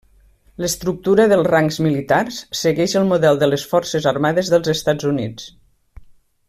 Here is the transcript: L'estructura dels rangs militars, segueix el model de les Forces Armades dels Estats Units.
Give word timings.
L'estructura 0.63 1.27
dels 1.31 1.49
rangs 1.49 1.77
militars, 1.87 2.39
segueix 2.63 2.97
el 3.01 3.07
model 3.13 3.37
de 3.45 3.53
les 3.53 3.69
Forces 3.75 4.09
Armades 4.13 4.53
dels 4.55 4.73
Estats 4.75 5.11
Units. 5.15 5.49